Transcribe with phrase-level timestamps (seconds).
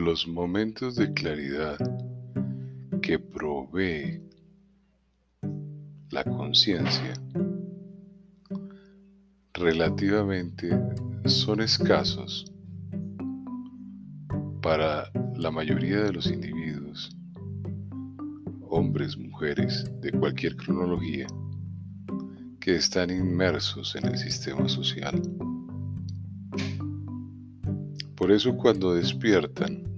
[0.00, 1.76] los momentos de claridad
[3.02, 4.22] que provee
[6.10, 7.12] la conciencia
[9.52, 10.70] relativamente
[11.26, 12.50] son escasos
[14.62, 17.14] para la mayoría de los individuos,
[18.70, 21.26] hombres, mujeres, de cualquier cronología,
[22.58, 25.20] que están inmersos en el sistema social.
[28.14, 29.89] Por eso cuando despiertan,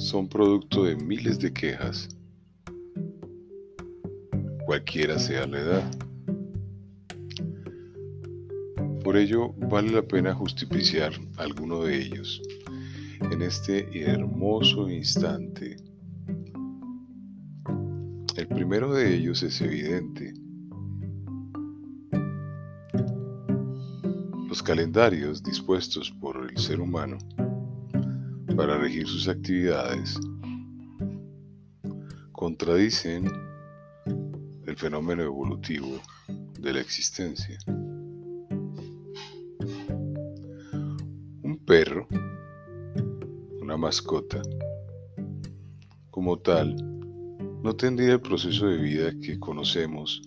[0.00, 2.08] son producto de miles de quejas,
[4.64, 5.90] cualquiera sea la edad.
[9.04, 12.40] Por ello vale la pena justiciar alguno de ellos
[13.30, 15.76] en este hermoso instante.
[18.36, 20.32] El primero de ellos es evidente.
[24.48, 27.18] Los calendarios dispuestos por el ser humano
[28.56, 30.18] para regir sus actividades
[32.32, 33.30] contradicen
[34.66, 36.00] el fenómeno evolutivo
[36.58, 37.58] de la existencia.
[41.42, 42.08] Un perro,
[43.60, 44.40] una mascota,
[46.10, 46.76] como tal,
[47.62, 50.22] no tendría el proceso de vida que conocemos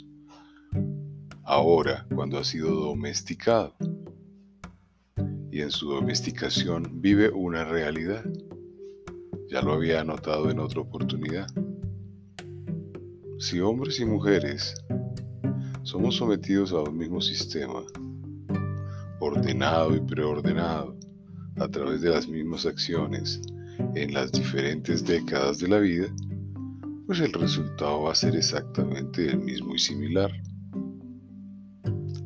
[1.43, 3.75] ahora cuando ha sido domesticado.
[5.53, 8.25] Y en su domesticación vive una realidad.
[9.51, 11.45] Ya lo había anotado en otra oportunidad.
[13.37, 14.73] Si hombres y mujeres
[15.83, 17.83] somos sometidos a un mismo sistema,
[19.19, 20.97] ordenado y preordenado,
[21.57, 23.39] a través de las mismas acciones
[23.93, 26.07] en las diferentes décadas de la vida,
[27.05, 30.31] pues el resultado va a ser exactamente el mismo y similar,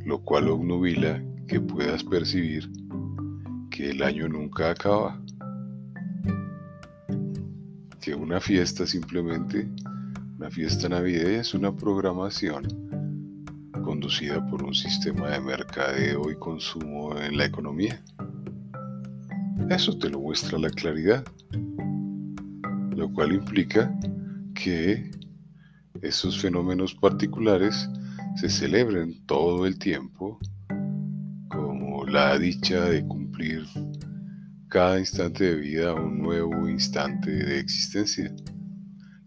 [0.05, 2.86] lo cual obnubila que puedas percibir
[3.78, 5.22] que el año nunca acaba,
[8.02, 9.70] que una fiesta simplemente
[10.39, 12.64] una fiesta navideña es una programación
[13.83, 18.04] conducida por un sistema de mercadeo y consumo en la economía.
[19.70, 21.23] Eso te lo muestra la claridad,
[22.95, 23.95] lo cual implica
[24.55, 25.11] que
[26.02, 27.87] esos fenómenos particulares
[28.37, 30.39] se celebren todo el tiempo
[31.48, 33.67] como la dicha de cumplir
[34.67, 38.33] cada instante de vida un nuevo instante de existencia.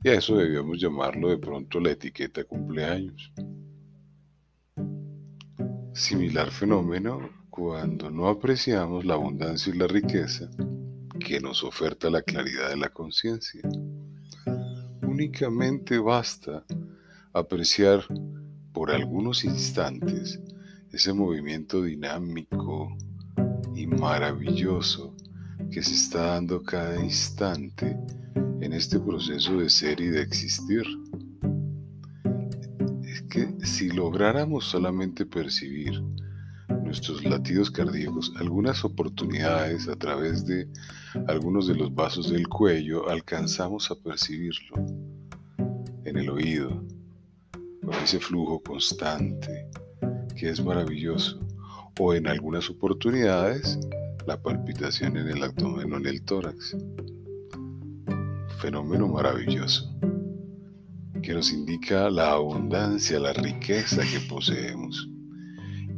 [0.03, 3.33] Y a eso debíamos llamarlo de pronto la etiqueta cumpleaños.
[5.93, 10.51] Similar fenómeno cuando no apreciamos la abundancia y la riqueza
[11.21, 13.63] que nos oferta la claridad de la conciencia.
[15.03, 16.65] Únicamente basta
[17.33, 18.05] apreciar
[18.73, 20.41] por algunos instantes
[20.93, 22.97] ese movimiento dinámico
[24.01, 25.15] maravilloso
[25.71, 27.99] que se está dando cada instante
[28.63, 30.85] en este proceso de ser y de existir.
[33.05, 36.03] Es que si lográramos solamente percibir
[36.83, 40.67] nuestros latidos cardíacos, algunas oportunidades a través de
[41.29, 44.77] algunos de los vasos del cuello, alcanzamos a percibirlo
[46.05, 46.83] en el oído,
[47.83, 49.69] con ese flujo constante
[50.35, 51.39] que es maravilloso,
[52.03, 53.79] o en algunas oportunidades
[54.27, 56.75] la palpitación en el abdomen o en el tórax
[58.59, 59.95] fenómeno maravilloso
[61.23, 65.11] que nos indica la abundancia, la riqueza que poseemos.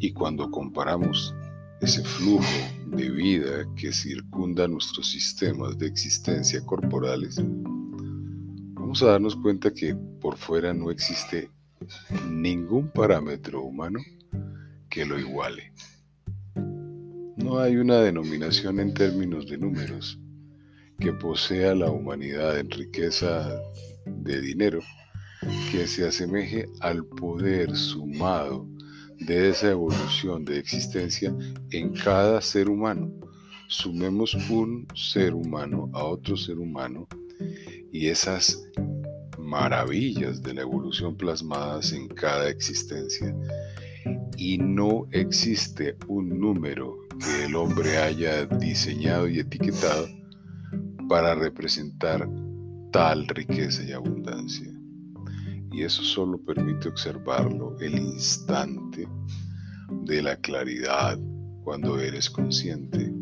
[0.00, 1.32] Y cuando comparamos
[1.80, 2.42] ese flujo
[2.86, 7.40] de vida que circunda nuestros sistemas de existencia corporales,
[8.74, 11.48] vamos a darnos cuenta que por fuera no existe
[12.28, 14.00] ningún parámetro humano
[14.88, 15.71] que lo iguale.
[17.42, 20.16] No hay una denominación en términos de números
[21.00, 23.60] que posea la humanidad en riqueza
[24.06, 24.78] de dinero
[25.72, 28.68] que se asemeje al poder sumado
[29.18, 31.34] de esa evolución de existencia
[31.72, 33.12] en cada ser humano.
[33.66, 37.08] Sumemos un ser humano a otro ser humano
[37.90, 38.62] y esas
[39.36, 43.34] maravillas de la evolución plasmadas en cada existencia.
[44.36, 50.08] Y no existe un número que el hombre haya diseñado y etiquetado
[51.08, 52.28] para representar
[52.90, 54.68] tal riqueza y abundancia.
[55.70, 59.08] Y eso solo permite observarlo el instante
[60.04, 61.18] de la claridad
[61.64, 63.12] cuando eres consciente.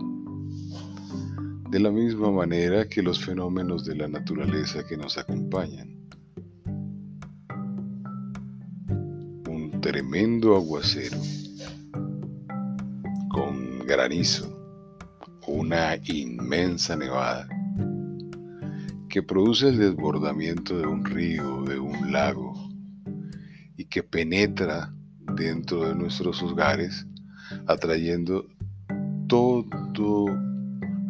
[1.70, 5.96] De la misma manera que los fenómenos de la naturaleza que nos acompañan.
[9.48, 11.18] Un tremendo aguacero
[14.00, 14.48] granizo
[15.46, 17.46] una inmensa nevada
[19.10, 22.54] que produce el desbordamiento de un río, de un lago,
[23.76, 24.90] y que penetra
[25.34, 27.06] dentro de nuestros hogares,
[27.66, 28.48] atrayendo
[29.26, 30.26] todo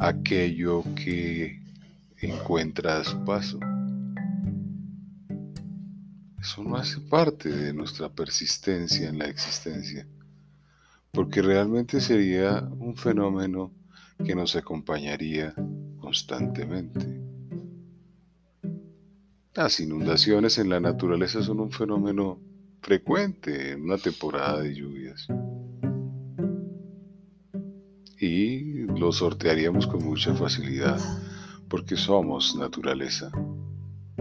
[0.01, 1.63] aquello que
[2.19, 3.61] encuentra a su paso.
[6.41, 10.09] Eso no hace parte de nuestra persistencia en la existencia,
[11.13, 13.73] porque realmente sería un fenómeno
[14.25, 15.55] que nos acompañaría
[15.99, 17.21] constantemente.
[19.55, 22.41] Las inundaciones en la naturaleza son un fenómeno
[22.81, 25.27] frecuente en una temporada de lluvias.
[28.19, 30.99] Y lo sortearíamos con mucha facilidad
[31.69, 33.31] porque somos naturaleza.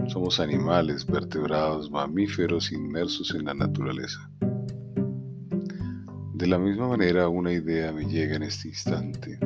[0.08, 4.29] Somos animales, vertebrados, mamíferos inmersos en la naturaleza.
[6.40, 9.38] De la misma manera, una idea me llega en este instante.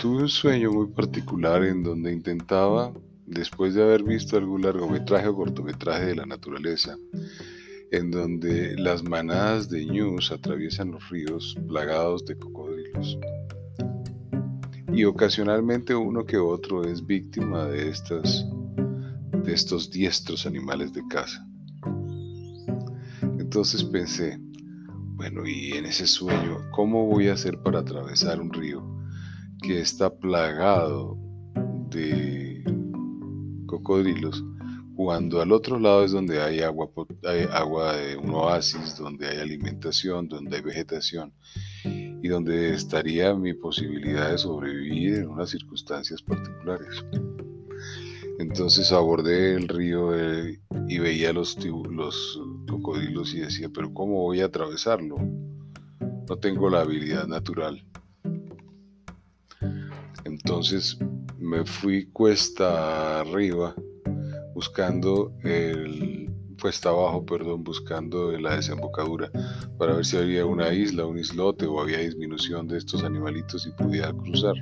[0.00, 2.92] Tuve un sueño muy particular en donde intentaba,
[3.26, 6.96] después de haber visto algún largometraje o cortometraje de la naturaleza,
[7.92, 13.20] en donde las manadas de ñus atraviesan los ríos plagados de cocodrilos.
[14.92, 18.44] Y ocasionalmente uno que otro es víctima de, estas,
[19.44, 21.46] de estos diestros animales de caza.
[23.54, 24.36] Entonces pensé,
[25.14, 28.82] bueno, y en ese sueño, ¿cómo voy a hacer para atravesar un río
[29.62, 31.16] que está plagado
[31.88, 32.64] de
[33.66, 34.44] cocodrilos,
[34.96, 36.90] cuando al otro lado es donde hay agua,
[37.22, 41.32] hay agua de un oasis, donde hay alimentación, donde hay vegetación
[41.84, 47.04] y donde estaría mi posibilidad de sobrevivir en unas circunstancias particulares.
[48.40, 52.40] Entonces abordé el río eh, y veía los, los
[52.76, 55.16] cocodrilos y decía, pero ¿cómo voy a atravesarlo?
[56.28, 57.84] No tengo la habilidad natural.
[60.24, 60.98] Entonces
[61.38, 63.74] me fui cuesta arriba
[64.54, 66.30] buscando el
[66.60, 69.30] cuesta abajo, perdón, buscando la desembocadura
[69.78, 73.72] para ver si había una isla, un islote o había disminución de estos animalitos y
[73.72, 74.54] pudiera cruzar.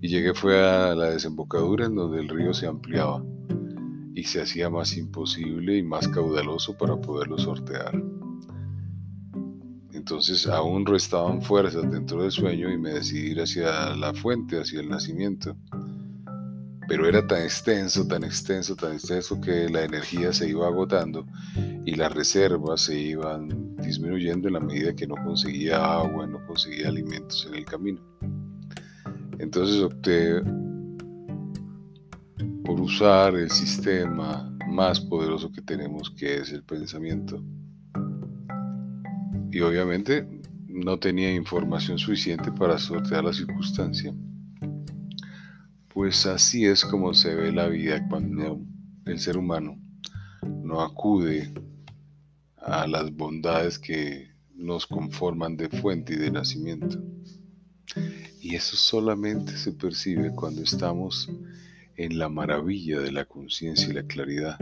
[0.00, 3.22] Y llegué fue a la desembocadura en donde el río se ampliaba
[4.14, 8.00] y se hacía más imposible y más caudaloso para poderlo sortear.
[9.92, 14.80] Entonces aún restaban fuerzas dentro del sueño y me decidí ir hacia la fuente, hacia
[14.80, 15.56] el nacimiento.
[16.88, 21.24] Pero era tan extenso, tan extenso, tan extenso que la energía se iba agotando
[21.84, 26.88] y las reservas se iban disminuyendo en la medida que no conseguía agua, no conseguía
[26.88, 28.00] alimentos en el camino.
[29.38, 30.42] Entonces opté
[32.70, 37.42] por usar el sistema más poderoso que tenemos, que es el pensamiento
[39.50, 40.24] y obviamente
[40.68, 44.14] no tenía información suficiente para sortear la circunstancia.
[45.92, 48.60] Pues así es como se ve la vida cuando
[49.04, 49.76] el ser humano
[50.62, 51.52] no acude
[52.56, 57.02] a las bondades que nos conforman de fuente y de nacimiento.
[58.40, 61.28] Y eso solamente se percibe cuando estamos
[62.00, 64.56] en la maravilla de la conciencia y la claridad.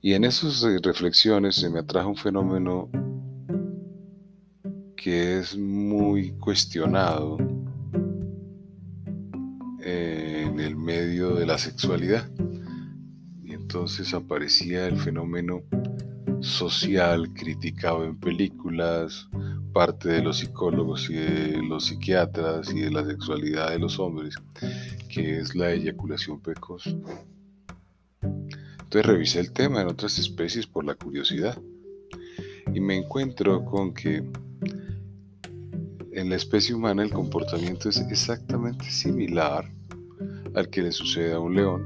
[0.00, 2.88] Y en esas eh, reflexiones se me atrajo un fenómeno
[4.96, 7.36] que es muy cuestionado
[9.80, 12.30] en el medio de la sexualidad.
[13.42, 15.64] Y entonces aparecía el fenómeno
[16.42, 19.28] social criticado en películas,
[19.74, 24.36] parte de los psicólogos y de los psiquiatras y de la sexualidad de los hombres,
[25.08, 26.86] que es la eyaculación precoz.
[28.22, 31.60] Entonces revisé el tema en otras especies por la curiosidad
[32.72, 34.24] y me encuentro con que
[36.12, 39.68] en la especie humana el comportamiento es exactamente similar
[40.54, 41.84] al que le sucede a un león,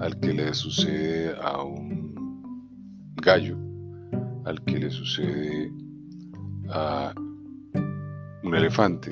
[0.00, 3.58] al que le sucede a un gallo,
[4.44, 5.81] al que le sucede
[6.72, 7.14] a
[8.42, 9.10] un elefante,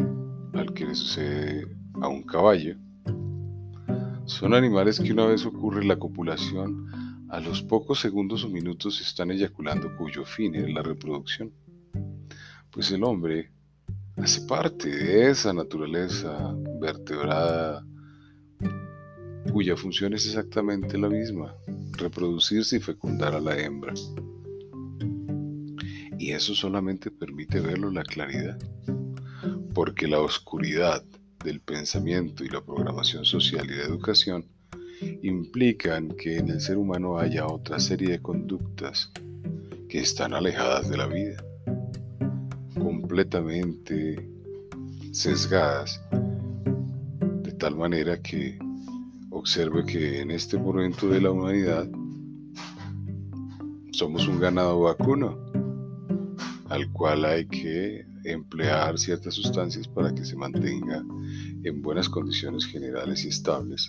[0.54, 1.66] al que le sucede
[2.00, 2.76] a un caballo.
[4.24, 6.86] Son animales que una vez ocurre la copulación,
[7.28, 11.52] a los pocos segundos o minutos están eyaculando cuyo fin es la reproducción.
[12.70, 13.50] Pues el hombre
[14.16, 17.84] hace parte de esa naturaleza vertebrada
[19.52, 21.54] cuya función es exactamente la misma,
[21.92, 23.94] reproducirse y fecundar a la hembra.
[26.30, 28.56] Y eso solamente permite verlo la claridad,
[29.74, 31.02] porque la oscuridad
[31.44, 34.46] del pensamiento y la programación social y la educación
[35.22, 39.10] implican que en el ser humano haya otra serie de conductas
[39.88, 41.44] que están alejadas de la vida,
[42.78, 44.30] completamente
[45.10, 46.00] sesgadas,
[47.42, 48.56] de tal manera que
[49.30, 51.88] observe que en este momento de la humanidad
[53.90, 55.50] somos un ganado vacuno
[56.70, 61.04] al cual hay que emplear ciertas sustancias para que se mantenga
[61.64, 63.88] en buenas condiciones generales y estables.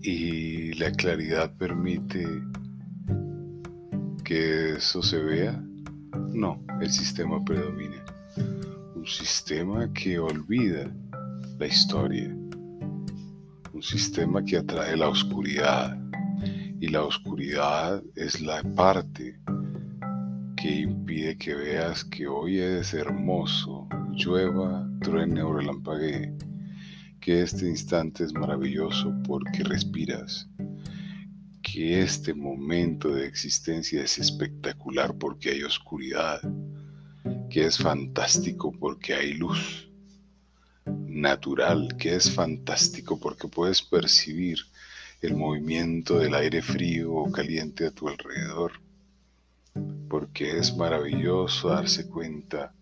[0.00, 2.24] Y la claridad permite
[4.24, 5.60] que eso se vea.
[6.32, 8.04] No, el sistema predomina.
[8.94, 10.88] Un sistema que olvida
[11.58, 12.28] la historia.
[13.72, 15.98] Un sistema que atrae la oscuridad.
[16.78, 19.36] Y la oscuridad es la parte
[20.70, 26.32] impide que veas que hoy es hermoso, llueva, truene o relampaguee,
[27.20, 30.48] que este instante es maravilloso porque respiras,
[31.62, 36.40] que este momento de existencia es espectacular porque hay oscuridad,
[37.50, 39.88] que es fantástico porque hay luz
[41.06, 44.58] natural, que es fantástico porque puedes percibir
[45.22, 48.85] el movimiento del aire frío o caliente a tu alrededor
[50.08, 52.72] porque es maravilloso darse cuenta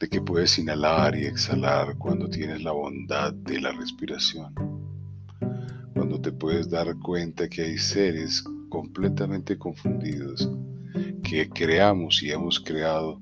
[0.00, 4.54] de que puedes inhalar y exhalar cuando tienes la bondad de la respiración,
[5.92, 10.50] cuando te puedes dar cuenta que hay seres completamente confundidos,
[11.22, 13.20] que creamos y hemos creado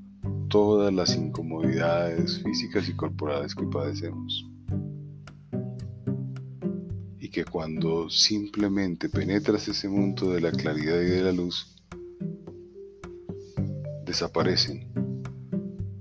[0.48, 4.46] todas las incomodidades físicas y corporales que padecemos.
[7.18, 11.77] Y que cuando simplemente penetras ese mundo de la claridad y de la luz,
[14.08, 14.88] desaparecen,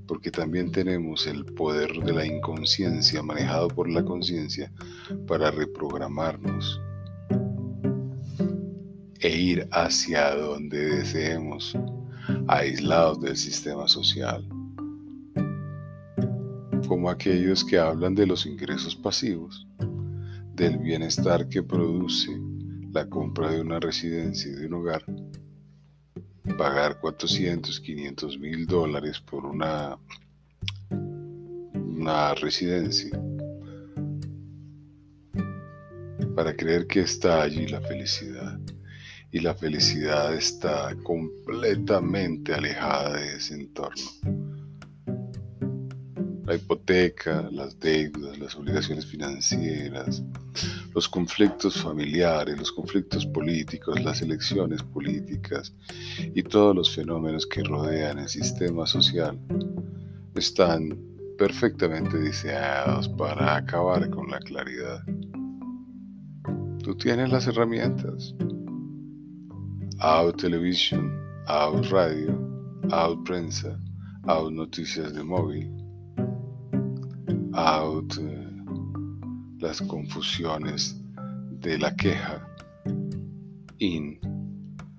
[0.08, 4.72] porque también tenemos el poder de la inconsciencia manejado por la conciencia
[5.28, 6.82] para reprogramarnos
[9.20, 11.78] e ir hacia donde deseemos,
[12.48, 14.48] aislados del sistema social,
[16.88, 19.68] como aquellos que hablan de los ingresos pasivos,
[20.56, 22.32] del bienestar que produce
[22.94, 25.04] la compra de una residencia y de un hogar,
[26.58, 29.98] pagar 400, 500 mil dólares por una,
[30.90, 33.18] una residencia.
[36.36, 38.60] Para creer que está allí la felicidad.
[39.32, 44.04] Y la felicidad está completamente alejada de ese entorno.
[46.46, 50.24] La hipoteca, las deudas, las obligaciones financieras,
[50.94, 55.74] los conflictos familiares, los conflictos políticos, las elecciones políticas
[56.34, 59.40] y todos los fenómenos que rodean el sistema social
[60.36, 60.98] están
[61.38, 65.04] perfectamente diseñados para acabar con la claridad.
[66.84, 68.34] Tú tienes las herramientas.
[70.00, 71.12] Out Television,
[71.48, 72.38] Out Radio,
[72.92, 73.80] Out Prensa,
[74.28, 75.78] Out Noticias de Móvil
[77.58, 78.37] out eh,
[79.68, 80.96] las confusiones
[81.60, 82.48] de la queja,
[83.80, 84.18] in,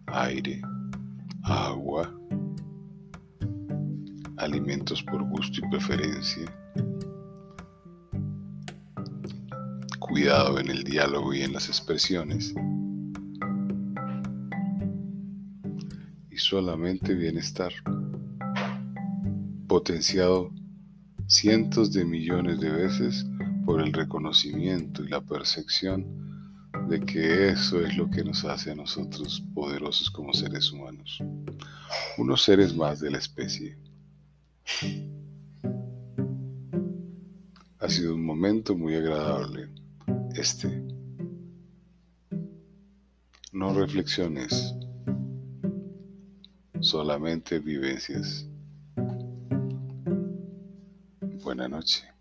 [0.09, 0.61] aire,
[1.43, 2.15] agua,
[4.37, 6.55] alimentos por gusto y preferencia,
[9.99, 12.55] cuidado en el diálogo y en las expresiones,
[16.31, 17.73] y solamente bienestar,
[19.67, 20.53] potenciado
[21.27, 23.27] cientos de millones de veces
[23.69, 26.07] por el reconocimiento y la percepción
[26.89, 31.23] de que eso es lo que nos hace a nosotros poderosos como seres humanos,
[32.17, 33.77] unos seres más de la especie.
[37.79, 39.69] Ha sido un momento muy agradable
[40.35, 40.83] este.
[43.53, 44.75] No reflexiones,
[46.81, 48.47] solamente vivencias.
[51.43, 52.18] Buenas noches.